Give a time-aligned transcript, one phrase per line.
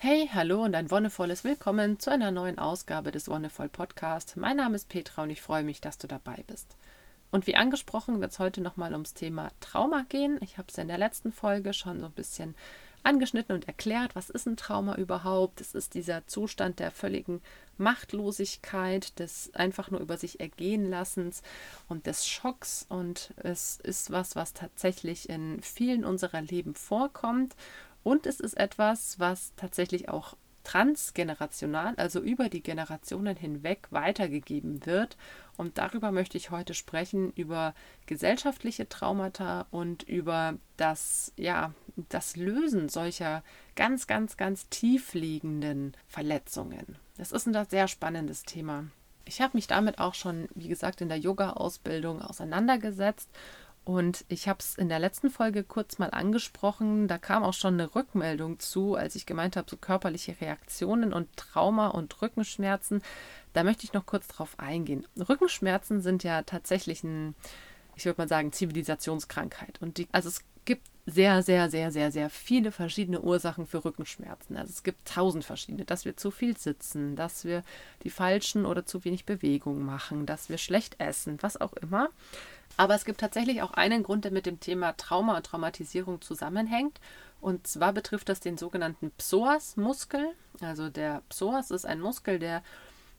[0.00, 4.36] Hey, hallo und ein wonnevolles Willkommen zu einer neuen Ausgabe des Wonnevoll Podcast.
[4.36, 6.76] Mein Name ist Petra und ich freue mich, dass du dabei bist.
[7.32, 10.38] Und wie angesprochen wird es heute nochmal ums Thema Trauma gehen.
[10.40, 12.54] Ich habe es in der letzten Folge schon so ein bisschen
[13.02, 15.60] angeschnitten und erklärt, was ist ein Trauma überhaupt.
[15.60, 17.42] Es ist dieser Zustand der völligen
[17.76, 21.42] Machtlosigkeit, des einfach nur über sich ergehen Lassens
[21.88, 22.86] und des Schocks.
[22.88, 27.56] Und es ist was, was tatsächlich in vielen unserer Leben vorkommt
[28.08, 30.34] und es ist etwas, was tatsächlich auch
[30.64, 35.18] transgenerational, also über die Generationen hinweg weitergegeben wird.
[35.58, 37.74] Und darüber möchte ich heute sprechen, über
[38.06, 41.74] gesellschaftliche Traumata und über das, ja,
[42.08, 43.42] das Lösen solcher
[43.76, 46.96] ganz, ganz, ganz tiefliegenden Verletzungen.
[47.18, 48.84] Das ist ein sehr spannendes Thema.
[49.26, 53.28] Ich habe mich damit auch schon, wie gesagt, in der Yoga-Ausbildung auseinandergesetzt
[53.88, 57.08] und ich habe es in der letzten Folge kurz mal angesprochen.
[57.08, 61.34] Da kam auch schon eine Rückmeldung zu, als ich gemeint habe, so körperliche Reaktionen und
[61.38, 63.00] Trauma und Rückenschmerzen.
[63.54, 65.06] Da möchte ich noch kurz drauf eingehen.
[65.16, 67.34] Rückenschmerzen sind ja tatsächlich ein,
[67.96, 69.80] ich würde mal sagen, Zivilisationskrankheit.
[69.80, 74.56] Und die, also es gibt sehr, sehr, sehr, sehr, sehr viele verschiedene Ursachen für Rückenschmerzen.
[74.56, 77.62] Also es gibt tausend verschiedene, dass wir zu viel sitzen, dass wir
[78.02, 82.10] die falschen oder zu wenig Bewegung machen, dass wir schlecht essen, was auch immer.
[82.76, 87.00] Aber es gibt tatsächlich auch einen Grund, der mit dem Thema Trauma und Traumatisierung zusammenhängt.
[87.40, 90.32] Und zwar betrifft das den sogenannten Psoas-Muskel.
[90.60, 92.62] Also der Psoas ist ein Muskel, der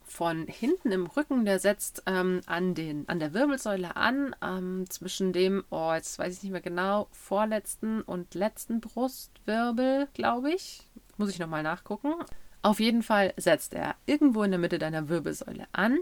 [0.10, 5.34] von hinten im Rücken, der setzt ähm, an, den, an der Wirbelsäule an, ähm, zwischen
[5.34, 10.88] dem, oh, jetzt weiß ich nicht mehr genau, vorletzten und letzten Brustwirbel, glaube ich.
[11.18, 12.14] Muss ich nochmal nachgucken.
[12.62, 15.98] Auf jeden Fall setzt er irgendwo in der Mitte deiner Wirbelsäule an,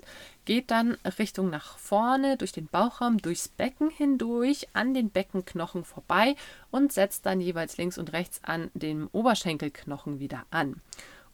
[0.45, 6.35] geht dann Richtung nach vorne durch den Bauchraum, durchs Becken hindurch, an den Beckenknochen vorbei
[6.71, 10.81] und setzt dann jeweils links und rechts an dem Oberschenkelknochen wieder an.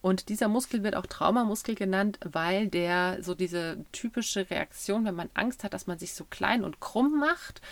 [0.04, 5.30] Und dieser Muskel wird auch Traumamuskel genannt, weil der so diese typische Reaktion, wenn man
[5.32, 7.62] Angst hat, dass man sich so klein und krumm macht,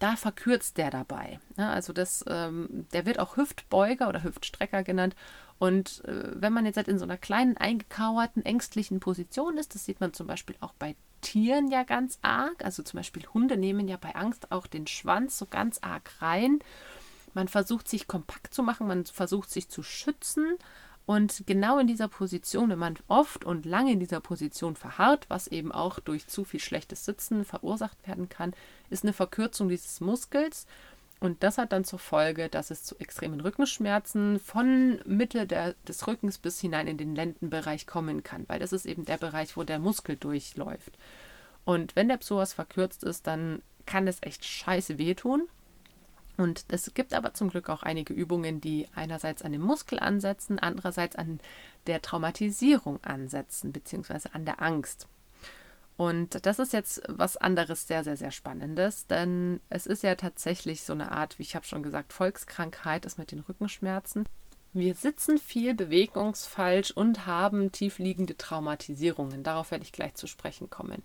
[0.00, 1.38] da verkürzt der dabei.
[1.56, 5.14] Ja, also das, ähm, der wird auch Hüftbeuger oder Hüftstrecker genannt
[5.60, 9.84] und äh, wenn man jetzt halt in so einer kleinen, eingekauerten, ängstlichen Position ist, das
[9.84, 12.64] sieht man zum Beispiel auch bei Tieren ja ganz arg.
[12.64, 16.58] Also zum Beispiel Hunde nehmen ja bei Angst auch den Schwanz so ganz arg rein.
[17.32, 20.56] Man versucht sich kompakt zu machen, man versucht sich zu schützen.
[21.06, 25.46] Und genau in dieser Position, wenn man oft und lange in dieser Position verharrt, was
[25.46, 28.54] eben auch durch zu viel schlechtes Sitzen verursacht werden kann,
[28.90, 30.66] ist eine Verkürzung dieses Muskels.
[31.20, 36.06] Und das hat dann zur Folge, dass es zu extremen Rückenschmerzen von Mitte der, des
[36.06, 39.62] Rückens bis hinein in den Lendenbereich kommen kann, weil das ist eben der Bereich, wo
[39.62, 40.98] der Muskel durchläuft.
[41.64, 45.48] Und wenn der Psoas verkürzt ist, dann kann es echt scheiße wehtun.
[46.36, 50.58] Und es gibt aber zum Glück auch einige Übungen, die einerseits an dem Muskel ansetzen,
[50.58, 51.40] andererseits an
[51.86, 55.08] der Traumatisierung ansetzen, beziehungsweise an der Angst.
[55.96, 60.82] Und das ist jetzt was anderes, sehr, sehr, sehr Spannendes, denn es ist ja tatsächlich
[60.82, 64.26] so eine Art, wie ich habe schon gesagt, Volkskrankheit ist mit den Rückenschmerzen.
[64.74, 69.42] Wir sitzen viel bewegungsfalsch und haben tiefliegende Traumatisierungen.
[69.42, 71.02] Darauf werde ich gleich zu sprechen kommen.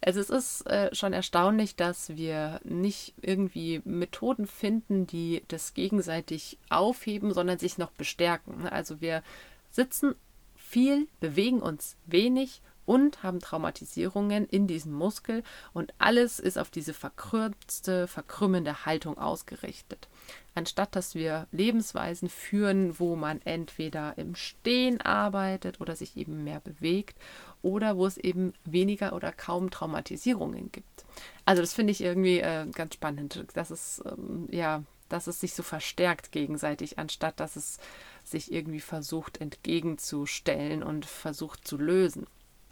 [0.00, 6.58] Also es ist äh, schon erstaunlich, dass wir nicht irgendwie Methoden finden, die das gegenseitig
[6.68, 8.68] aufheben, sondern sich noch bestärken.
[8.68, 9.22] Also wir
[9.70, 10.14] sitzen
[10.54, 15.42] viel, bewegen uns wenig und haben Traumatisierungen in diesem Muskel
[15.74, 20.08] und alles ist auf diese verkürzte, verkrümmende Haltung ausgerichtet.
[20.54, 26.60] Anstatt dass wir Lebensweisen führen, wo man entweder im Stehen arbeitet oder sich eben mehr
[26.60, 27.18] bewegt
[27.60, 31.04] oder wo es eben weniger oder kaum Traumatisierungen gibt.
[31.44, 35.54] Also das finde ich irgendwie äh, ganz spannend, dass es ähm, ja, dass es sich
[35.54, 37.78] so verstärkt gegenseitig, anstatt dass es
[38.24, 42.26] sich irgendwie versucht entgegenzustellen und versucht zu lösen.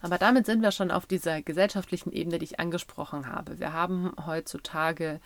[0.05, 3.59] Aber damit sind wir schon auf dieser gesellschaftlichen Ebene, die ich angesprochen habe.
[3.59, 5.19] Wir haben heutzutage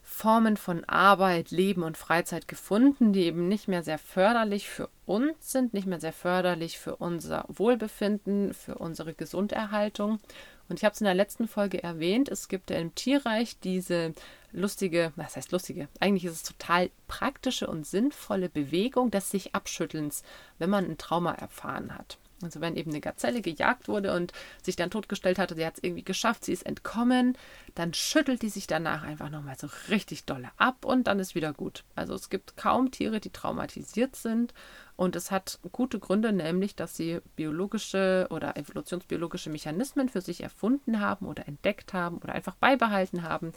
[0.00, 5.50] Formen von Arbeit, Leben und Freizeit gefunden, die eben nicht mehr sehr förderlich für uns
[5.50, 10.20] sind, nicht mehr sehr förderlich für unser Wohlbefinden, für unsere Gesunderhaltung.
[10.68, 14.14] Und ich habe es in der letzten Folge erwähnt, es gibt ja im Tierreich diese
[14.52, 15.88] lustige, was heißt lustige?
[15.98, 20.22] Eigentlich ist es total praktische und sinnvolle Bewegung des sich Abschüttelns,
[20.60, 22.18] wenn man ein Trauma erfahren hat.
[22.42, 25.84] Also wenn eben eine Gazelle gejagt wurde und sich dann totgestellt hatte, sie hat es
[25.84, 27.36] irgendwie geschafft, sie ist entkommen,
[27.74, 31.52] dann schüttelt die sich danach einfach nochmal so richtig dolle ab und dann ist wieder
[31.52, 31.84] gut.
[31.94, 34.54] Also es gibt kaum Tiere, die traumatisiert sind
[34.96, 41.00] und es hat gute Gründe, nämlich dass sie biologische oder evolutionsbiologische Mechanismen für sich erfunden
[41.00, 43.52] haben oder entdeckt haben oder einfach beibehalten haben,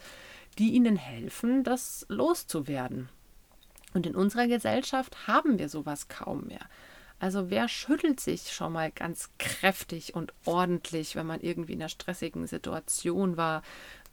[0.57, 3.09] die ihnen helfen, das loszuwerden.
[3.93, 6.65] Und in unserer Gesellschaft haben wir sowas kaum mehr.
[7.19, 11.89] Also wer schüttelt sich schon mal ganz kräftig und ordentlich, wenn man irgendwie in einer
[11.89, 13.61] stressigen Situation war?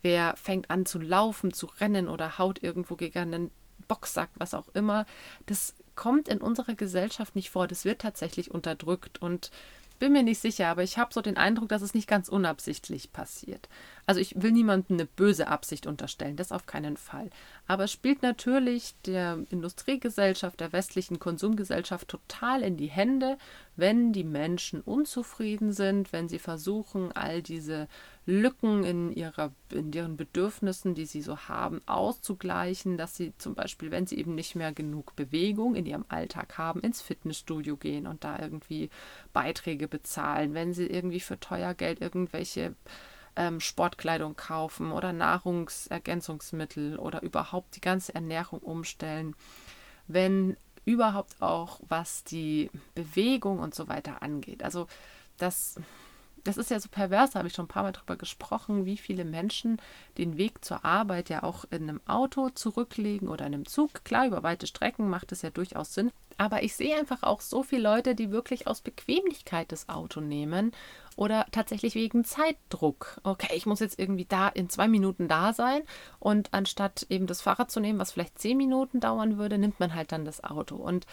[0.03, 3.51] Wer fängt an zu laufen, zu rennen oder haut irgendwo gegen einen
[3.89, 5.07] Boxsack, was auch immer?
[5.47, 7.67] Das kommt in unserer Gesellschaft nicht vor.
[7.67, 9.51] Das wird tatsächlich unterdrückt und
[9.99, 13.13] bin mir nicht sicher, aber ich habe so den Eindruck, dass es nicht ganz unabsichtlich
[13.13, 13.69] passiert.
[14.05, 17.31] Also ich will niemandem eine böse Absicht unterstellen, das auf keinen Fall.
[17.69, 23.39] Aber es spielt natürlich der Industriegesellschaft, der westlichen Konsumgesellschaft total in die Hände,
[23.77, 27.87] wenn die Menschen unzufrieden sind, wenn sie versuchen, all diese
[28.27, 33.93] Lücken in, ihrer, in ihren Bedürfnissen, die sie so haben, auszugleichen, dass sie zum Beispiel,
[33.93, 38.25] wenn sie eben nicht mehr genug Bewegung in ihrem Alltag haben, ins Fitnessstudio gehen und
[38.25, 38.91] da irgendwie
[39.33, 42.75] Beiträge bezahlen, wenn sie irgendwie für teuer Geld irgendwelche
[43.37, 49.35] ähm, Sportkleidung kaufen oder Nahrungsergänzungsmittel oder überhaupt die ganze Ernährung umstellen,
[50.07, 54.63] wenn überhaupt auch was die Bewegung und so weiter angeht.
[54.63, 54.87] Also
[55.39, 55.77] das
[56.45, 58.97] das ist ja so pervers, da habe ich schon ein paar Mal drüber gesprochen, wie
[58.97, 59.81] viele Menschen
[60.19, 64.05] den Weg zur Arbeit ja auch in einem Auto zurücklegen oder in einem Zug.
[64.05, 66.11] Klar, über weite Strecken macht es ja durchaus Sinn.
[66.43, 70.73] Aber ich sehe einfach auch so viele Leute, die wirklich aus Bequemlichkeit das Auto nehmen
[71.15, 73.21] oder tatsächlich wegen Zeitdruck.
[73.23, 75.83] Okay, ich muss jetzt irgendwie da in zwei Minuten da sein
[76.19, 79.95] und anstatt eben das Fahrrad zu nehmen, was vielleicht zehn Minuten dauern würde, nimmt man
[79.95, 80.75] halt dann das Auto.
[80.75, 81.07] Und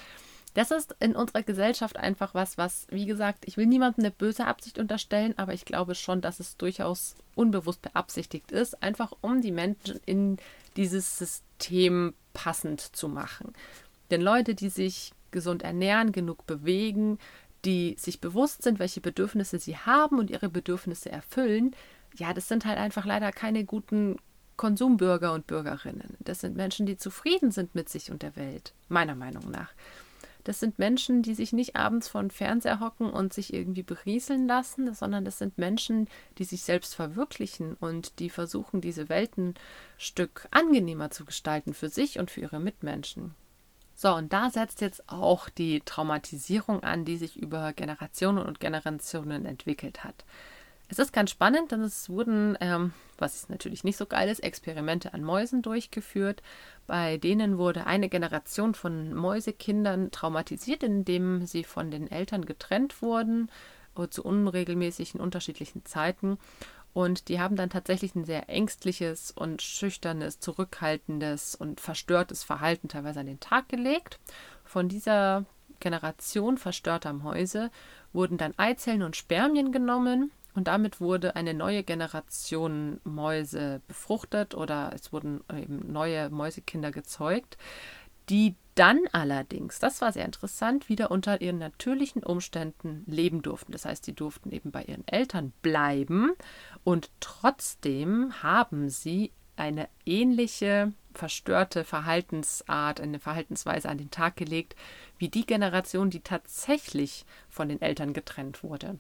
[0.56, 4.48] das ist in unserer Gesellschaft einfach was, was, wie gesagt, ich will niemandem eine böse
[4.48, 9.52] Absicht unterstellen, aber ich glaube schon, dass es durchaus unbewusst beabsichtigt ist, einfach um die
[9.52, 10.38] Menschen in
[10.76, 13.54] dieses System passend zu machen.
[14.12, 17.18] Denn Leute, die sich gesund ernähren, genug bewegen,
[17.66, 21.76] die sich bewusst sind, welche Bedürfnisse sie haben und ihre Bedürfnisse erfüllen,
[22.16, 24.18] ja, das sind halt einfach leider keine guten
[24.58, 26.18] Konsumbürger und Bürgerinnen.
[26.20, 29.72] Das sind Menschen, die zufrieden sind mit sich und der Welt, meiner Meinung nach.
[30.44, 34.48] Das sind Menschen, die sich nicht abends vor den Fernseher hocken und sich irgendwie berieseln
[34.48, 39.54] lassen, sondern das sind Menschen, die sich selbst verwirklichen und die versuchen, diese Welt ein
[39.98, 43.36] Stück angenehmer zu gestalten für sich und für ihre Mitmenschen.
[44.02, 49.46] So, und da setzt jetzt auch die Traumatisierung an, die sich über Generationen und Generationen
[49.46, 50.24] entwickelt hat.
[50.88, 55.14] Es ist ganz spannend, denn es wurden, ähm, was natürlich nicht so geil ist, Experimente
[55.14, 56.42] an Mäusen durchgeführt.
[56.88, 63.52] Bei denen wurde eine Generation von Mäusekindern traumatisiert, indem sie von den Eltern getrennt wurden
[63.98, 66.38] äh, zu unregelmäßigen unterschiedlichen Zeiten.
[67.00, 73.22] Und die haben dann tatsächlich ein sehr ängstliches und schüchternes, zurückhaltendes und verstörtes Verhalten teilweise
[73.22, 74.20] an den Tag gelegt.
[74.66, 75.46] Von dieser
[75.80, 77.72] Generation verstörter Mäuse
[78.12, 84.92] wurden dann Eizellen und Spermien genommen und damit wurde eine neue Generation Mäuse befruchtet oder
[84.94, 87.58] es wurden eben neue Mäusekinder gezeugt,
[88.30, 93.74] die dann allerdings, das war sehr interessant, wieder unter ihren natürlichen Umständen leben durften.
[93.74, 96.32] Das heißt, sie durften eben bei ihren Eltern bleiben
[96.86, 104.76] und trotzdem haben sie eine ähnliche verstörte Verhaltensart, eine Verhaltensweise an den Tag gelegt,
[105.18, 109.00] wie die Generation, die tatsächlich von den Eltern getrennt wurde.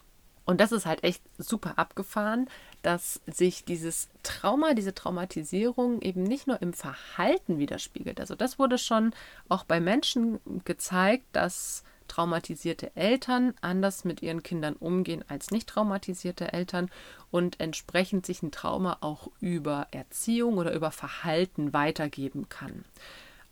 [0.50, 2.50] Und das ist halt echt super abgefahren,
[2.81, 8.19] dass sich dieses Trauma, diese Traumatisierung eben nicht nur im Verhalten widerspiegelt.
[8.19, 9.13] Also das wurde schon
[9.48, 16.51] auch bei Menschen gezeigt, dass traumatisierte Eltern anders mit ihren Kindern umgehen als nicht traumatisierte
[16.51, 16.89] Eltern
[17.29, 22.86] und entsprechend sich ein Trauma auch über Erziehung oder über Verhalten weitergeben kann.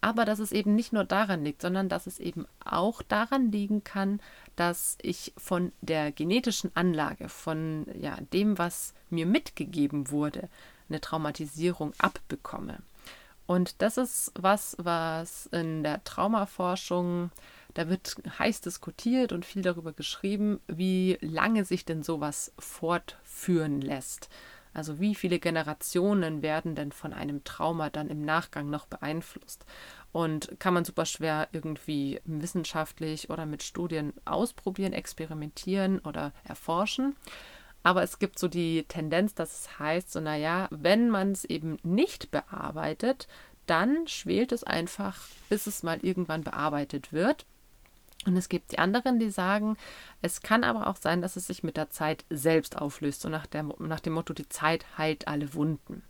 [0.07, 3.83] Aber dass es eben nicht nur daran liegt, sondern dass es eben auch daran liegen
[3.83, 4.21] kann,
[4.55, 10.47] dass ich von der genetischen Anlage, von ja, dem, was mir mitgegeben wurde,
[10.87, 12.77] eine Traumatisierung abbekomme.
[13.47, 17.29] Und das ist was, was in der Traumaforschung,
[17.73, 24.29] da wird heiß diskutiert und viel darüber geschrieben, wie lange sich denn sowas fortführen lässt.
[24.77, 29.65] Also wie viele Generationen werden denn von einem Trauma dann im Nachgang noch beeinflusst?
[30.11, 37.15] Und kann man super schwer irgendwie wissenschaftlich oder mit Studien ausprobieren, experimentieren oder erforschen.
[37.81, 41.79] Aber es gibt so die Tendenz, dass es heißt, so naja, wenn man es eben
[41.81, 43.27] nicht bearbeitet,
[43.65, 45.17] dann schwelt es einfach,
[45.49, 47.47] bis es mal irgendwann bearbeitet wird.
[48.25, 49.77] Und es gibt die anderen, die sagen,
[50.21, 53.45] es kann aber auch sein, dass es sich mit der Zeit selbst auflöst, so nach,
[53.45, 56.03] der, nach dem Motto, die Zeit heilt alle Wunden.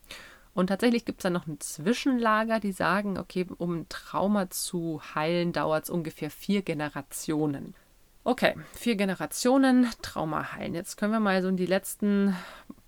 [0.54, 5.02] Und tatsächlich gibt es dann noch ein Zwischenlager, die sagen, okay, um ein Trauma zu
[5.14, 7.76] heilen, dauert es ungefähr vier Generationen.
[8.24, 10.74] Okay, vier Generationen Trauma heilen.
[10.74, 12.36] Jetzt können wir mal so in die letzten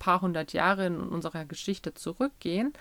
[0.00, 2.72] paar hundert Jahre in unserer Geschichte zurückgehen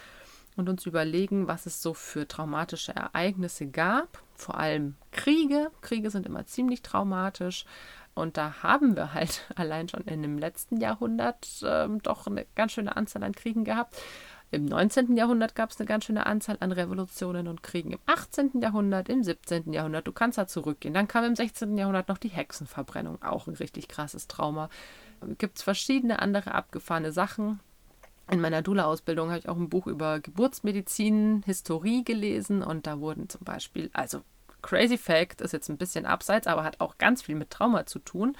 [0.59, 4.21] und uns überlegen, was es so für traumatische Ereignisse gab.
[4.35, 5.71] Vor allem Kriege.
[5.81, 7.65] Kriege sind immer ziemlich traumatisch.
[8.13, 12.73] Und da haben wir halt allein schon in dem letzten Jahrhundert äh, doch eine ganz
[12.73, 13.95] schöne Anzahl an Kriegen gehabt.
[14.51, 15.15] Im 19.
[15.15, 17.91] Jahrhundert gab es eine ganz schöne Anzahl an Revolutionen und Kriegen.
[17.91, 18.61] Im 18.
[18.61, 19.73] Jahrhundert, im 17.
[19.73, 20.93] Jahrhundert, du kannst da zurückgehen.
[20.93, 21.77] Dann kam im 16.
[21.77, 24.69] Jahrhundert noch die Hexenverbrennung, auch ein richtig krasses Trauma.
[25.37, 27.59] Gibt es verschiedene andere abgefahrene Sachen.
[28.29, 33.27] In meiner Dula-Ausbildung habe ich auch ein Buch über Geburtsmedizin, Historie gelesen und da wurden
[33.27, 34.21] zum Beispiel, also
[34.61, 37.99] Crazy Fact ist jetzt ein bisschen abseits, aber hat auch ganz viel mit Trauma zu
[37.99, 38.37] tun.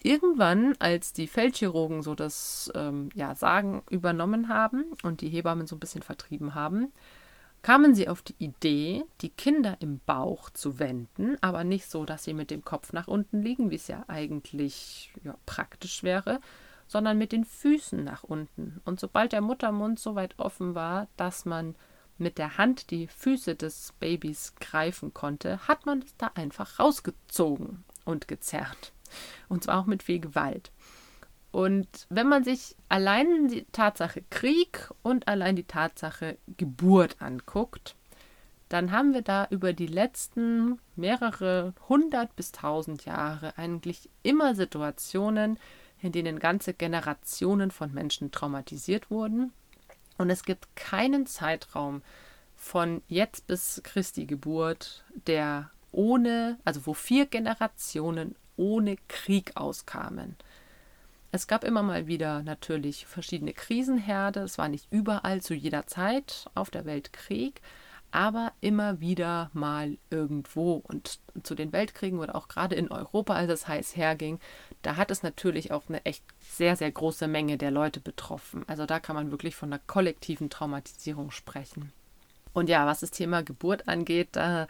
[0.00, 5.74] Irgendwann, als die Feldchirurgen so das ähm, ja, Sagen übernommen haben und die Hebammen so
[5.74, 6.92] ein bisschen vertrieben haben,
[7.62, 12.22] kamen sie auf die Idee, die Kinder im Bauch zu wenden, aber nicht so, dass
[12.22, 16.40] sie mit dem Kopf nach unten liegen, wie es ja eigentlich ja, praktisch wäre,
[16.88, 18.80] sondern mit den Füßen nach unten.
[18.84, 21.76] Und sobald der Muttermund so weit offen war, dass man
[22.16, 27.84] mit der Hand die Füße des Babys greifen konnte, hat man es da einfach rausgezogen
[28.04, 28.92] und gezerrt.
[29.48, 30.72] Und zwar auch mit viel Gewalt.
[31.50, 37.94] Und wenn man sich allein die Tatsache Krieg und allein die Tatsache Geburt anguckt,
[38.68, 45.58] dann haben wir da über die letzten mehrere hundert bis tausend Jahre eigentlich immer Situationen,
[46.00, 49.52] in denen ganze Generationen von Menschen traumatisiert wurden.
[50.16, 52.02] Und es gibt keinen Zeitraum
[52.56, 60.36] von jetzt bis Christi Geburt, der ohne, also wo vier Generationen ohne Krieg auskamen.
[61.30, 64.40] Es gab immer mal wieder natürlich verschiedene Krisenherde.
[64.40, 67.60] Es war nicht überall zu jeder Zeit auf der Welt Krieg,
[68.10, 70.74] aber immer wieder mal irgendwo.
[70.74, 74.40] Und zu den Weltkriegen oder auch gerade in Europa, als es heiß herging,
[74.82, 78.64] da hat es natürlich auch eine echt sehr, sehr große Menge der Leute betroffen.
[78.66, 81.92] Also da kann man wirklich von einer kollektiven Traumatisierung sprechen.
[82.52, 84.66] Und ja, was das Thema Geburt angeht, da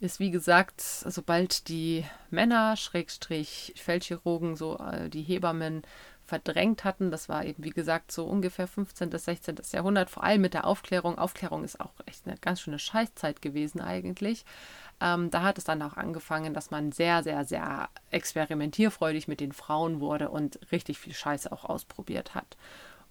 [0.00, 5.82] ist wie gesagt, sobald die Männer, Schrägstrich, Feldchirurgen, so äh, die Hebammen
[6.26, 9.10] verdrängt hatten, das war eben wie gesagt so ungefähr 15.
[9.10, 9.56] bis 16.
[9.72, 11.18] Jahrhundert, vor allem mit der Aufklärung.
[11.18, 14.44] Aufklärung ist auch echt eine ganz schöne Scheißzeit gewesen eigentlich.
[15.00, 19.52] Ähm, da hat es dann auch angefangen, dass man sehr, sehr, sehr experimentierfreudig mit den
[19.52, 22.56] Frauen wurde und richtig viel Scheiße auch ausprobiert hat.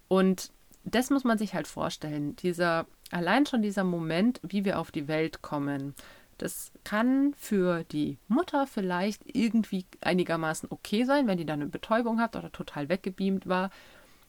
[0.08, 0.50] Und
[0.84, 2.36] das muss man sich halt vorstellen.
[2.36, 5.94] Dieser, allein schon dieser Moment, wie wir auf die Welt kommen,
[6.38, 12.20] das kann für die Mutter vielleicht irgendwie einigermaßen okay sein, wenn die dann eine Betäubung
[12.20, 13.70] hat oder total weggebeamt war.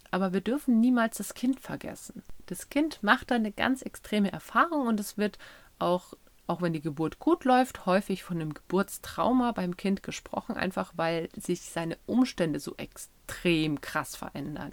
[0.10, 2.24] Aber wir dürfen niemals das Kind vergessen.
[2.46, 5.38] Das Kind macht da eine ganz extreme Erfahrung und es wird
[5.80, 6.14] auch,
[6.48, 11.30] auch wenn die Geburt gut läuft, häufig von einem Geburtstrauma beim Kind gesprochen, einfach weil
[11.36, 14.72] sich seine Umstände so extrem krass verändern.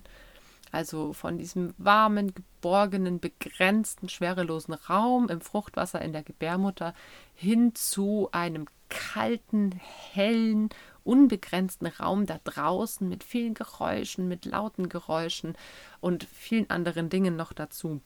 [0.75, 6.95] Also von diesem warmen, geborgenen, begrenzten, schwerelosen Raum im Fruchtwasser in der Gebärmutter
[7.33, 10.71] hin zu einem kalten, hellen,
[11.05, 15.55] unbegrenzten Raum da draußen mit vielen Geräuschen, mit lauten Geräuschen
[16.01, 18.01] und vielen anderen Dingen noch dazu.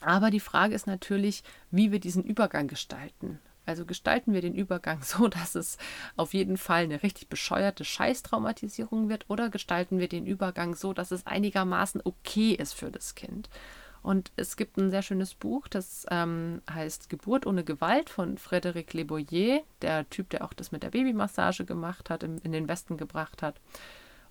[0.00, 3.38] Aber die Frage ist natürlich, wie wir diesen Übergang gestalten.
[3.66, 5.76] Also gestalten wir den Übergang so, dass es
[6.16, 11.10] auf jeden Fall eine richtig bescheuerte Scheißtraumatisierung wird oder gestalten wir den Übergang so, dass
[11.10, 13.50] es einigermaßen okay ist für das Kind.
[14.02, 18.96] Und es gibt ein sehr schönes Buch, das ähm, heißt Geburt ohne Gewalt von Frédéric
[18.96, 22.98] Leboyer, der Typ, der auch das mit der Babymassage gemacht hat, in, in den Westen
[22.98, 23.60] gebracht hat.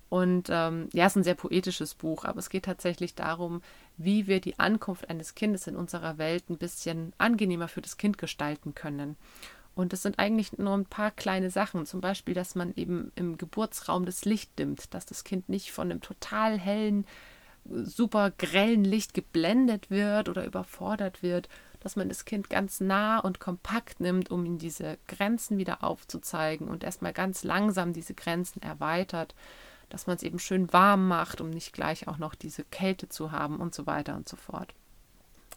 [0.08, 3.60] Und ähm, ja, es ist ein sehr poetisches Buch, aber es geht tatsächlich darum,
[3.96, 8.16] wie wir die Ankunft eines Kindes in unserer Welt ein bisschen angenehmer für das Kind
[8.18, 9.16] gestalten können.
[9.74, 13.36] Und es sind eigentlich nur ein paar kleine Sachen, zum Beispiel, dass man eben im
[13.36, 17.04] Geburtsraum das Licht dimmt, dass das Kind nicht von einem total hellen,
[17.64, 21.48] super grellen Licht geblendet wird oder überfordert wird,
[21.80, 26.68] dass man das Kind ganz nah und kompakt nimmt, um ihm diese Grenzen wieder aufzuzeigen
[26.68, 29.34] und erstmal ganz langsam diese Grenzen erweitert
[29.88, 33.32] dass man es eben schön warm macht, um nicht gleich auch noch diese Kälte zu
[33.32, 34.74] haben und so weiter und so fort.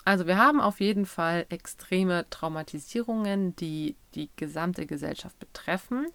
[0.05, 6.07] Also wir haben auf jeden Fall extreme Traumatisierungen, die die gesamte Gesellschaft betreffen.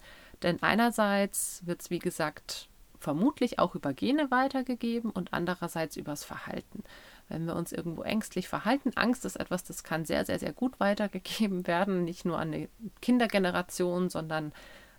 [0.42, 2.68] Denn einerseits wird es, wie gesagt,
[2.98, 6.82] vermutlich auch über Gene weitergegeben und andererseits übers Verhalten.
[7.28, 10.80] Wenn wir uns irgendwo ängstlich verhalten, Angst ist etwas, das kann sehr, sehr, sehr gut
[10.80, 12.68] weitergegeben werden, nicht nur an eine
[13.00, 14.52] Kindergeneration, sondern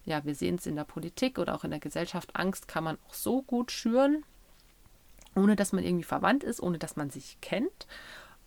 [0.05, 2.97] ja, wir sehen es in der Politik oder auch in der Gesellschaft, Angst kann man
[3.07, 4.23] auch so gut schüren,
[5.35, 7.87] ohne dass man irgendwie verwandt ist, ohne dass man sich kennt.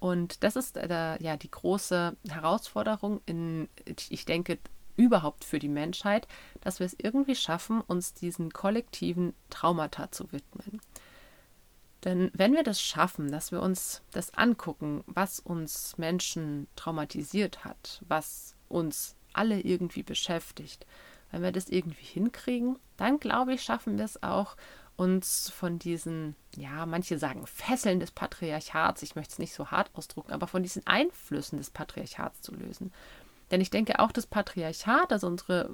[0.00, 3.68] Und das ist äh, ja die große Herausforderung in,
[4.08, 4.58] ich denke,
[4.96, 6.26] überhaupt für die Menschheit,
[6.60, 10.80] dass wir es irgendwie schaffen, uns diesen kollektiven Traumata zu widmen.
[12.04, 18.02] Denn wenn wir das schaffen, dass wir uns das angucken, was uns Menschen traumatisiert hat,
[18.06, 20.86] was uns alle irgendwie beschäftigt,
[21.30, 24.56] wenn wir das irgendwie hinkriegen, dann glaube ich, schaffen wir es auch,
[24.96, 29.90] uns von diesen, ja, manche sagen Fesseln des Patriarchats, ich möchte es nicht so hart
[29.94, 32.92] ausdrucken, aber von diesen Einflüssen des Patriarchats zu lösen.
[33.50, 35.70] Denn ich denke auch das Patriarchat, also unsere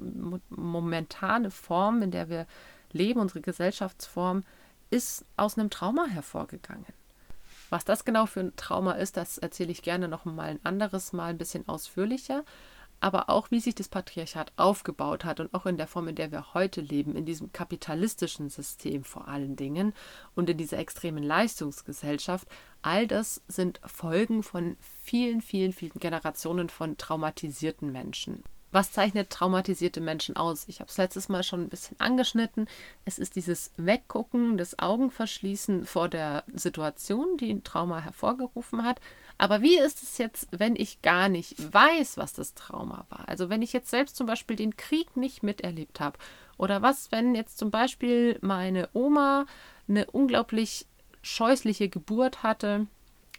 [0.49, 2.45] momentane Form, in der wir
[2.91, 4.43] leben, unsere Gesellschaftsform,
[4.91, 6.85] ist aus einem Trauma hervorgegangen.
[7.71, 11.13] Was das genau für ein Trauma ist, das erzähle ich gerne noch mal ein anderes
[11.13, 12.43] Mal ein bisschen ausführlicher
[12.99, 16.31] aber auch wie sich das Patriarchat aufgebaut hat und auch in der Form, in der
[16.31, 19.93] wir heute leben, in diesem kapitalistischen System vor allen Dingen
[20.35, 22.47] und in dieser extremen Leistungsgesellschaft,
[22.81, 28.43] all das sind Folgen von vielen, vielen, vielen Generationen von traumatisierten Menschen.
[28.71, 30.65] Was zeichnet traumatisierte Menschen aus?
[30.67, 32.67] Ich habe es letztes Mal schon ein bisschen angeschnitten.
[33.05, 38.99] Es ist dieses Weggucken, das Augenverschließen vor der Situation, die ein Trauma hervorgerufen hat.
[39.37, 43.27] Aber wie ist es jetzt, wenn ich gar nicht weiß, was das Trauma war?
[43.27, 46.17] Also wenn ich jetzt selbst zum Beispiel den Krieg nicht miterlebt habe.
[46.57, 49.45] Oder was, wenn jetzt zum Beispiel meine Oma
[49.87, 50.85] eine unglaublich
[51.21, 52.87] scheußliche Geburt hatte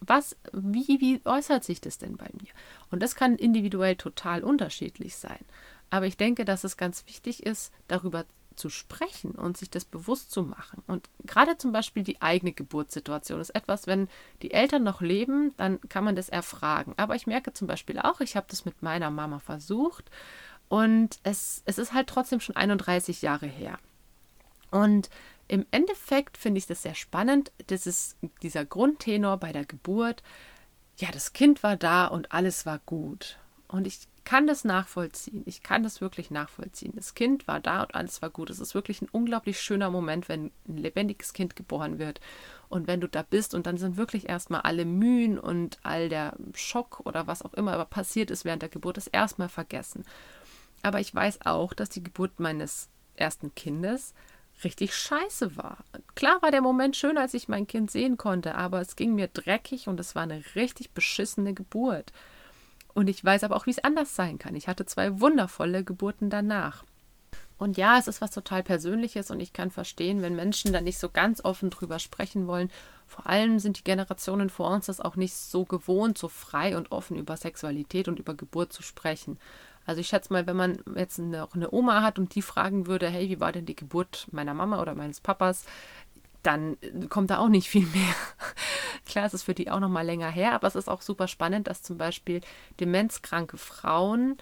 [0.06, 2.50] was, wie, wie äußert sich das denn bei mir?
[2.90, 5.44] Und das kann individuell total unterschiedlich sein.
[5.90, 8.24] Aber ich denke, dass es ganz wichtig ist, darüber
[8.56, 10.82] zu sprechen und sich das bewusst zu machen.
[10.86, 14.08] Und gerade zum Beispiel die eigene Geburtssituation ist etwas, wenn
[14.42, 16.94] die Eltern noch leben, dann kann man das erfragen.
[16.96, 20.10] Aber ich merke zum Beispiel auch, ich habe das mit meiner Mama versucht
[20.68, 23.78] und es, es ist halt trotzdem schon 31 Jahre her.
[24.70, 25.10] Und
[25.48, 27.52] im Endeffekt finde ich das sehr spannend.
[27.68, 30.22] Das ist dieser Grundtenor bei der Geburt.
[30.98, 33.38] Ja, das Kind war da und alles war gut.
[33.68, 35.42] Und ich kann das nachvollziehen.
[35.46, 36.92] Ich kann das wirklich nachvollziehen.
[36.96, 38.50] Das Kind war da und alles war gut.
[38.50, 42.20] Es ist wirklich ein unglaublich schöner Moment, wenn ein lebendiges Kind geboren wird.
[42.68, 46.34] Und wenn du da bist und dann sind wirklich erstmal alle Mühen und all der
[46.54, 50.04] Schock oder was auch immer passiert ist während der Geburt, ist erstmal vergessen.
[50.82, 54.12] Aber ich weiß auch, dass die Geburt meines ersten Kindes
[54.64, 55.78] richtig scheiße war.
[56.14, 59.28] Klar war der Moment schön, als ich mein Kind sehen konnte, aber es ging mir
[59.28, 62.12] dreckig und es war eine richtig beschissene Geburt.
[62.94, 64.54] Und ich weiß aber auch, wie es anders sein kann.
[64.54, 66.84] Ich hatte zwei wundervolle Geburten danach.
[67.58, 70.98] Und ja, es ist was total Persönliches und ich kann verstehen, wenn Menschen da nicht
[70.98, 72.70] so ganz offen drüber sprechen wollen.
[73.06, 76.92] Vor allem sind die Generationen vor uns das auch nicht so gewohnt, so frei und
[76.92, 79.38] offen über Sexualität und über Geburt zu sprechen.
[79.86, 83.08] Also ich schätze mal, wenn man jetzt eine, eine Oma hat und die fragen würde,
[83.08, 85.64] hey, wie war denn die Geburt meiner Mama oder meines Papas,
[86.42, 86.76] dann
[87.08, 88.14] kommt da auch nicht viel mehr.
[89.06, 91.28] Klar, es ist für die auch noch mal länger her, aber es ist auch super
[91.28, 92.40] spannend, dass zum Beispiel
[92.80, 94.36] demenzkranke Frauen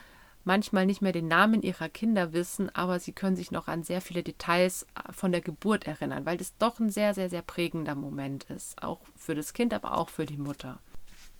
[0.44, 4.00] manchmal nicht mehr den Namen ihrer Kinder wissen, aber sie können sich noch an sehr
[4.00, 8.44] viele Details von der Geburt erinnern, weil das doch ein sehr, sehr, sehr prägender Moment
[8.44, 8.82] ist.
[8.82, 10.78] Auch für das Kind, aber auch für die Mutter.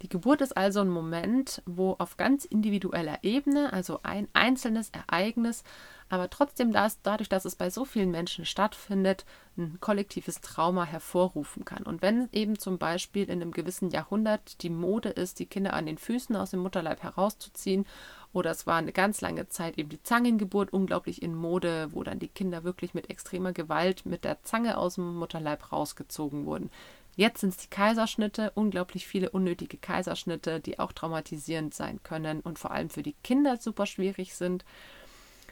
[0.04, 5.64] Die Geburt ist also ein Moment, wo auf ganz individueller Ebene, also ein einzelnes Ereignis,
[6.10, 9.24] aber trotzdem das, dadurch, dass es bei so vielen Menschen stattfindet,
[9.56, 11.84] ein kollektives Trauma hervorrufen kann.
[11.84, 15.86] Und wenn eben zum Beispiel in einem gewissen Jahrhundert die Mode ist, die Kinder an
[15.86, 17.86] den Füßen aus dem Mutterleib herauszuziehen,
[18.34, 22.18] oder es war eine ganz lange Zeit eben die Zangengeburt unglaublich in Mode, wo dann
[22.18, 26.68] die Kinder wirklich mit extremer Gewalt mit der Zange aus dem Mutterleib rausgezogen wurden.
[27.16, 32.58] Jetzt sind es die Kaiserschnitte, unglaublich viele unnötige Kaiserschnitte, die auch traumatisierend sein können und
[32.58, 34.64] vor allem für die Kinder super schwierig sind.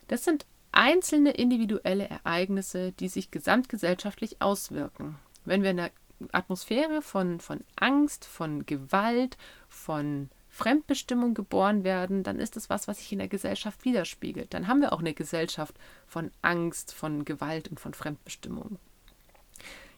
[0.08, 5.16] Das sind einzelne individuelle Ereignisse, die sich gesamtgesellschaftlich auswirken.
[5.44, 5.90] Wenn wir in einer
[6.32, 9.36] Atmosphäre von, von Angst, von Gewalt,
[9.68, 14.52] von Fremdbestimmung geboren werden, dann ist es was, was sich in der Gesellschaft widerspiegelt.
[14.52, 15.74] Dann haben wir auch eine Gesellschaft
[16.06, 18.78] von Angst, von Gewalt und von Fremdbestimmung.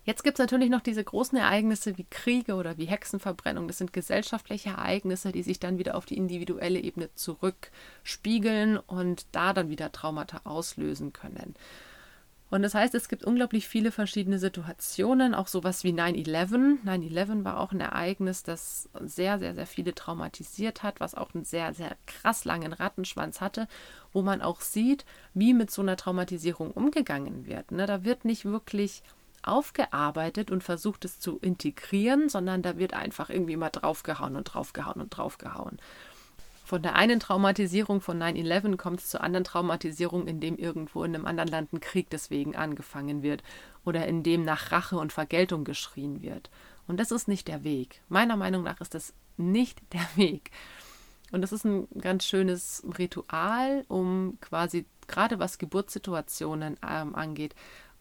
[0.04, 3.68] Jetzt gibt es natürlich noch diese großen Ereignisse wie Kriege oder wie Hexenverbrennung.
[3.68, 9.54] Das sind gesellschaftliche Ereignisse, die sich dann wieder auf die individuelle Ebene zurückspiegeln und da
[9.54, 11.54] dann wieder Traumata auslösen können.
[12.50, 16.84] Und das heißt, es gibt unglaublich viele verschiedene Situationen, auch sowas wie 9-11.
[16.84, 21.44] 9-11 war auch ein Ereignis, das sehr, sehr, sehr viele traumatisiert hat, was auch einen
[21.44, 23.66] sehr, sehr krass langen Rattenschwanz hatte,
[24.12, 27.72] wo man auch sieht, wie mit so einer Traumatisierung umgegangen wird.
[27.72, 27.86] Ne?
[27.86, 29.02] Da wird nicht wirklich
[29.46, 35.00] aufgearbeitet und versucht es zu integrieren, sondern da wird einfach irgendwie mal draufgehauen und draufgehauen
[35.00, 35.78] und draufgehauen.
[36.64, 41.14] Von der einen Traumatisierung von 9-11 kommt es zur anderen Traumatisierung, in dem irgendwo in
[41.14, 43.42] einem anderen Land ein Krieg deswegen angefangen wird
[43.84, 46.50] oder in dem nach Rache und Vergeltung geschrien wird.
[46.86, 48.00] Und das ist nicht der Weg.
[48.08, 50.50] Meiner Meinung nach ist das nicht der Weg.
[51.32, 57.54] Und das ist ein ganz schönes Ritual, um quasi gerade was Geburtssituationen ähm, angeht,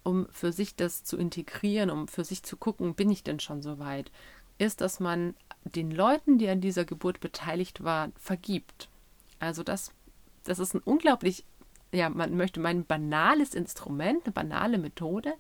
[0.03, 3.61] um für sich das zu integrieren, um für sich zu gucken, bin ich denn schon
[3.61, 4.11] so weit,
[4.57, 8.89] ist, dass man den Leuten, die an dieser Geburt beteiligt waren, vergibt.
[9.39, 9.91] Also das,
[10.43, 11.45] das ist ein unglaublich,
[11.91, 15.33] ja, man möchte meinen, banales Instrument, eine banale Methode,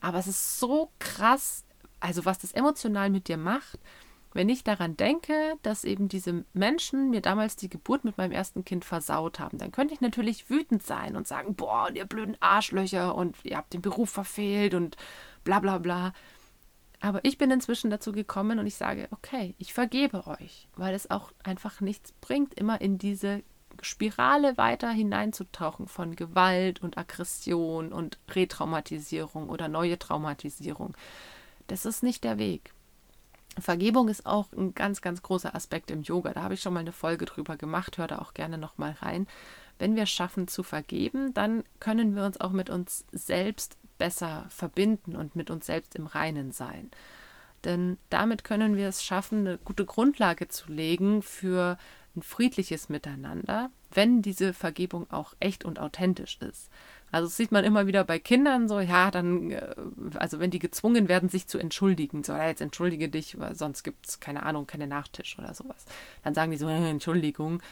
[0.00, 1.64] aber es ist so krass,
[2.00, 3.78] also was das emotional mit dir macht,
[4.34, 8.64] wenn ich daran denke, dass eben diese Menschen mir damals die Geburt mit meinem ersten
[8.64, 13.14] Kind versaut haben, dann könnte ich natürlich wütend sein und sagen, boah, ihr blöden Arschlöcher
[13.14, 14.96] und ihr habt den Beruf verfehlt und
[15.44, 16.12] bla bla bla.
[17.00, 21.10] Aber ich bin inzwischen dazu gekommen und ich sage, okay, ich vergebe euch, weil es
[21.10, 23.42] auch einfach nichts bringt, immer in diese
[23.80, 30.96] Spirale weiter hineinzutauchen von Gewalt und Aggression und Retraumatisierung oder neue Traumatisierung.
[31.66, 32.72] Das ist nicht der Weg.
[33.60, 36.32] Vergebung ist auch ein ganz, ganz großer Aspekt im Yoga.
[36.32, 37.98] Da habe ich schon mal eine Folge drüber gemacht.
[37.98, 39.26] Hör da auch gerne nochmal rein.
[39.78, 45.16] Wenn wir schaffen zu vergeben, dann können wir uns auch mit uns selbst besser verbinden
[45.16, 46.90] und mit uns selbst im Reinen sein.
[47.64, 51.78] Denn damit können wir es schaffen, eine gute Grundlage zu legen für
[52.16, 56.70] ein friedliches Miteinander, wenn diese Vergebung auch echt und authentisch ist.
[57.12, 59.74] Also das sieht man immer wieder bei Kindern so, ja, dann, äh,
[60.14, 63.82] also wenn die gezwungen werden, sich zu entschuldigen, so, ja, jetzt entschuldige dich, weil sonst
[63.84, 65.84] gibt es, keine Ahnung, keine Nachtisch oder sowas.
[66.24, 67.62] Dann sagen die so, Entschuldigung.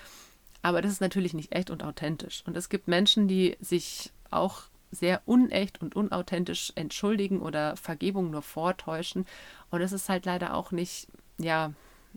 [0.63, 2.43] Aber das ist natürlich nicht echt und authentisch.
[2.47, 8.43] Und es gibt Menschen, die sich auch sehr unecht und unauthentisch entschuldigen oder Vergebung nur
[8.43, 9.27] vortäuschen.
[9.71, 11.73] Und es ist halt leider auch nicht, ja,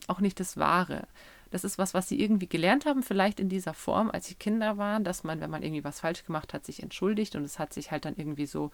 [0.07, 1.07] auch nicht das Wahre.
[1.53, 4.79] Das ist was, was sie irgendwie gelernt haben, vielleicht in dieser Form, als sie Kinder
[4.79, 7.73] waren, dass man, wenn man irgendwie was falsch gemacht hat, sich entschuldigt und es hat
[7.73, 8.71] sich halt dann irgendwie so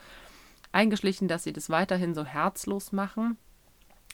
[0.71, 3.37] eingeschlichen, dass sie das weiterhin so herzlos machen.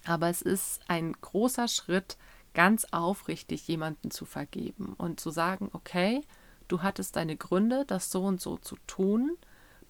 [0.03, 2.17] Aber es ist ein großer Schritt,
[2.55, 6.21] ganz aufrichtig jemanden zu vergeben und zu sagen, okay,
[6.67, 9.37] du hattest deine Gründe, das so und so zu tun.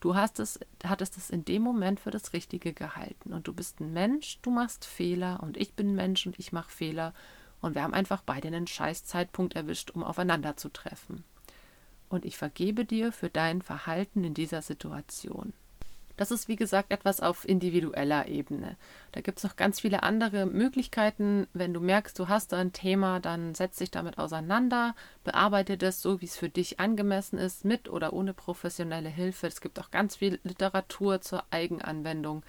[0.02, 3.32] Du hast es, hattest es in dem Moment für das Richtige gehalten.
[3.32, 6.72] Und du bist ein Mensch, du machst Fehler und ich bin Mensch und ich mache
[6.72, 7.14] Fehler.
[7.66, 11.24] Und wir haben einfach beide einen scheiß Zeitpunkt erwischt, um aufeinander zu treffen.
[12.10, 15.52] Und ich vergebe dir für dein Verhalten in dieser Situation.
[16.16, 18.78] Das ist, wie gesagt, etwas auf individueller Ebene.
[19.14, 21.48] Da gibt es noch ganz viele andere Möglichkeiten.
[21.54, 26.04] Wenn du merkst, du hast da ein Thema, dann setz dich damit auseinander, bearbeite das
[26.04, 29.48] so, wie es für dich angemessen ist, mit oder ohne professionelle Hilfe.
[29.48, 32.44] Es gibt auch ganz viel Literatur zur Eigenanwendung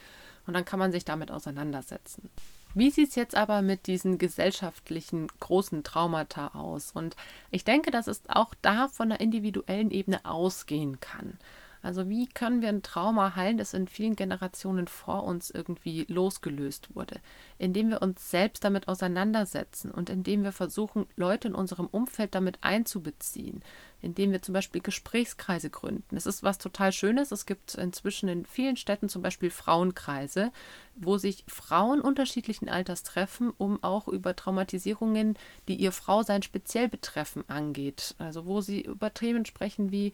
[0.46, 2.28] und dann kann man sich damit auseinandersetzen.
[2.76, 6.92] Wie sieht es jetzt aber mit diesen gesellschaftlichen großen Traumata aus?
[6.92, 7.16] Und
[7.50, 11.38] ich denke, dass es auch da von der individuellen Ebene ausgehen kann.
[11.82, 16.94] Also wie können wir ein Trauma heilen, das in vielen Generationen vor uns irgendwie losgelöst
[16.94, 17.20] wurde?
[17.56, 22.58] Indem wir uns selbst damit auseinandersetzen und indem wir versuchen, Leute in unserem Umfeld damit
[22.60, 23.62] einzubeziehen,
[24.02, 26.16] indem wir zum Beispiel Gesprächskreise gründen.
[26.16, 27.32] Es ist was total Schönes.
[27.32, 30.52] Es gibt inzwischen in vielen Städten zum Beispiel Frauenkreise,
[30.94, 37.44] wo sich Frauen unterschiedlichen Alters treffen, um auch über Traumatisierungen, die ihr Frausein speziell betreffen,
[37.48, 38.14] angeht.
[38.18, 40.12] Also wo sie über Themen sprechen wie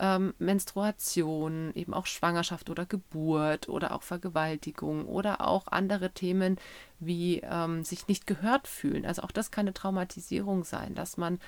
[0.00, 6.56] ähm, Menstruation, eben auch Schwangerschaft oder Geburt oder auch Vergewaltigung oder auch andere Themen
[6.98, 9.04] wie ähm, sich nicht gehört fühlen.
[9.06, 11.38] Also auch das kann eine Traumatisierung sein, dass man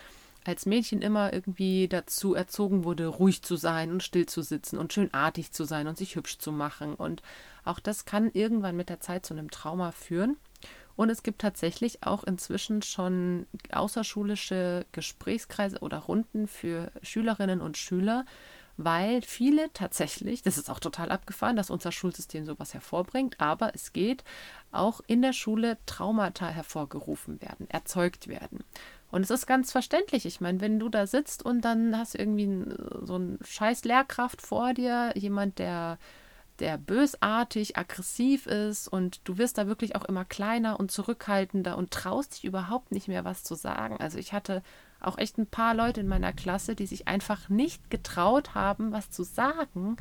[0.45, 4.93] als Mädchen immer irgendwie dazu erzogen wurde, ruhig zu sein und still zu sitzen und
[4.93, 6.95] schönartig zu sein und sich hübsch zu machen.
[6.95, 7.23] Und
[7.65, 10.37] auch das kann irgendwann mit der Zeit zu einem Trauma führen.
[10.95, 18.27] Und es gibt tatsächlich auch inzwischen schon außerschulische Gesprächskreise oder Runden für Schülerinnen und Schüler,
[18.77, 23.93] weil viele tatsächlich, das ist auch total abgefahren, dass unser Schulsystem sowas hervorbringt, aber es
[23.93, 24.25] geht
[24.71, 28.65] auch in der Schule Traumata hervorgerufen werden, erzeugt werden.
[29.13, 30.27] Und es ist ganz verständlich.
[30.27, 32.65] Ich meine, wenn du da sitzt und dann hast du irgendwie
[33.03, 35.99] so einen scheiß Lehrkraft vor dir, jemand, der
[36.59, 41.91] der bösartig, aggressiv ist und du wirst da wirklich auch immer kleiner und zurückhaltender und
[41.91, 43.97] traust dich überhaupt nicht mehr was zu sagen.
[43.99, 44.63] Also ich hatte
[45.01, 49.11] auch echt ein paar Leute in meiner Klasse, die sich einfach nicht getraut haben, was
[49.11, 49.97] zu sagen,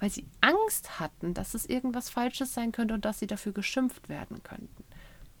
[0.00, 4.08] weil sie Angst hatten, dass es irgendwas Falsches sein könnte und dass sie dafür geschimpft
[4.08, 4.84] werden könnten.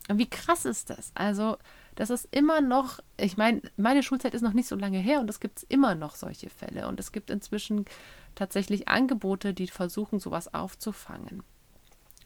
[0.08, 1.10] Und wie krass ist das?
[1.14, 1.56] Also,
[1.96, 5.28] das ist immer noch, ich meine, meine Schulzeit ist noch nicht so lange her und
[5.28, 6.86] es gibt immer noch solche Fälle.
[6.86, 7.86] Und es gibt inzwischen
[8.34, 11.42] tatsächlich Angebote, die versuchen, sowas aufzufangen.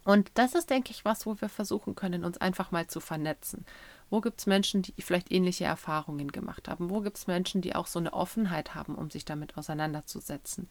[0.05, 3.65] Und das ist, denke ich, was, wo wir versuchen können, uns einfach mal zu vernetzen.
[4.09, 6.91] Wo gibt es Menschen, die vielleicht ähnliche Erfahrungen gemacht haben?
[6.91, 10.69] Wo gibt es Menschen, die auch so eine Offenheit haben, um sich damit auseinanderzusetzen?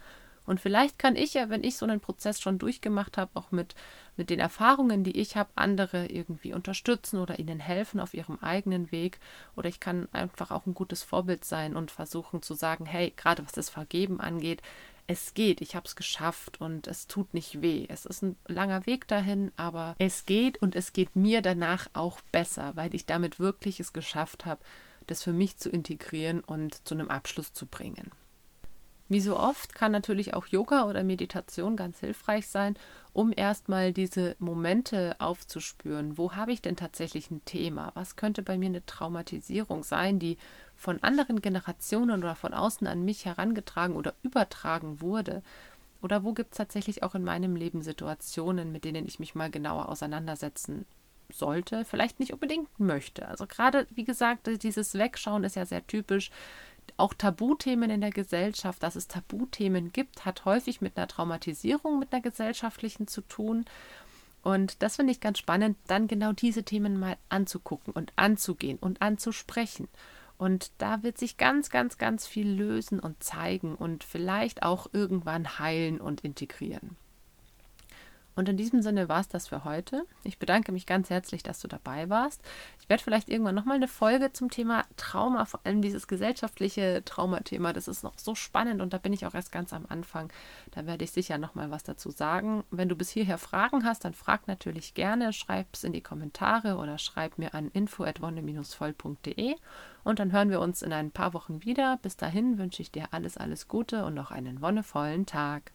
[0.50, 3.76] Und vielleicht kann ich ja, wenn ich so einen Prozess schon durchgemacht habe, auch mit,
[4.18, 8.92] mit den Erfahrungen, die ich habe, andere irgendwie unterstützen oder ihnen helfen auf ihrem eigenen
[8.92, 9.20] Weg.
[9.56, 13.46] Oder ich kann einfach auch ein gutes Vorbild sein und versuchen zu sagen, hey, gerade
[13.46, 14.64] was das Vergeben angeht,
[15.06, 17.86] es geht, ich habe es geschafft und es tut nicht weh.
[17.88, 22.22] Es ist ein langer Weg dahin, aber es geht und es geht mir danach auch
[22.32, 24.62] besser, weil ich damit wirklich es geschafft habe,
[25.06, 28.10] das für mich zu integrieren und zu einem Abschluss zu bringen.
[29.10, 32.78] Wie so oft kann natürlich auch Yoga oder Meditation ganz hilfreich sein,
[33.12, 36.16] um erstmal diese Momente aufzuspüren.
[36.20, 37.92] Wo habe ich denn tatsächlich ein Thema?
[37.96, 40.38] Was könnte bei mir eine Traumatisierung sein, die
[40.76, 45.42] von anderen Generationen oder von außen an mich herangetragen oder übertragen wurde?
[46.04, 49.50] Oder wo gibt es tatsächlich auch in meinem Leben Situationen, mit denen ich mich mal
[49.50, 50.86] genauer auseinandersetzen
[51.32, 53.28] sollte, vielleicht nicht unbedingt möchte.
[53.28, 56.32] Also gerade, wie gesagt, dieses Wegschauen ist ja sehr typisch
[57.00, 62.14] auch Tabuthemen in der Gesellschaft, dass es Tabuthemen gibt, hat häufig mit einer Traumatisierung, mit
[62.14, 63.66] einer gesellschaftlichen zu tun.
[64.42, 69.02] Und das finde ich ganz spannend, dann genau diese Themen mal anzugucken und anzugehen und
[69.02, 69.88] anzusprechen.
[70.38, 75.60] Und da wird sich ganz, ganz, ganz viel lösen und zeigen und vielleicht auch irgendwann
[75.60, 76.96] heilen und integrieren.
[78.40, 80.06] Und in diesem Sinne war es das für heute.
[80.24, 82.42] Ich bedanke mich ganz herzlich, dass du dabei warst.
[82.80, 87.74] Ich werde vielleicht irgendwann nochmal eine Folge zum Thema Trauma, vor allem dieses gesellschaftliche Traumathema,
[87.74, 90.32] das ist noch so spannend und da bin ich auch erst ganz am Anfang.
[90.72, 92.64] Da werde ich sicher nochmal was dazu sagen.
[92.72, 96.78] Wenn du bis hierher Fragen hast, dann frag natürlich gerne, schreib es in die Kommentare
[96.78, 99.56] oder schreib mir an info@wonne-voll.de
[100.06, 102.00] und dann hören wir uns in ein paar Wochen wieder.
[102.02, 105.74] Bis dahin wünsche ich dir alles, alles Gute und noch einen wonnevollen Tag.